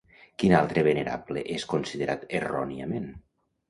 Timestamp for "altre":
0.59-0.85